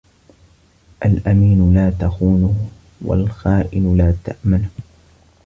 [1.05, 2.69] الأمين لا تخونه
[3.01, 4.69] والخائن لا تأمنه.